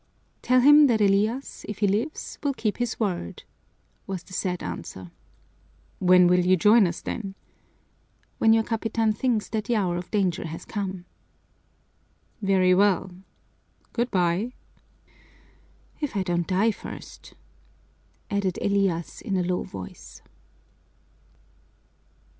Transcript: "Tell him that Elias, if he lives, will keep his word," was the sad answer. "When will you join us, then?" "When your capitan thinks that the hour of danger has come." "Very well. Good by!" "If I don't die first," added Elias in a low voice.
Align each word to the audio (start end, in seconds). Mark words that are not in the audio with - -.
"Tell 0.41 0.61
him 0.61 0.87
that 0.87 0.99
Elias, 0.99 1.63
if 1.69 1.77
he 1.77 1.87
lives, 1.87 2.39
will 2.41 2.55
keep 2.55 2.77
his 2.77 2.99
word," 2.99 3.43
was 4.07 4.23
the 4.23 4.33
sad 4.33 4.63
answer. 4.63 5.11
"When 5.99 6.25
will 6.25 6.39
you 6.39 6.57
join 6.57 6.87
us, 6.87 7.01
then?" 7.03 7.35
"When 8.39 8.51
your 8.51 8.63
capitan 8.63 9.13
thinks 9.13 9.47
that 9.49 9.65
the 9.65 9.75
hour 9.75 9.97
of 9.97 10.09
danger 10.09 10.47
has 10.47 10.65
come." 10.65 11.05
"Very 12.41 12.73
well. 12.73 13.11
Good 13.93 14.09
by!" 14.09 14.53
"If 15.99 16.15
I 16.15 16.23
don't 16.23 16.47
die 16.47 16.71
first," 16.71 17.35
added 18.31 18.57
Elias 18.59 19.21
in 19.21 19.37
a 19.37 19.43
low 19.43 19.61
voice. 19.61 20.23